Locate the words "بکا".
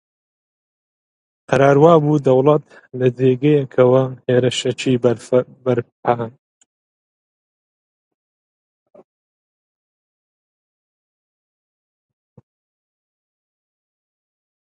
5.63-6.19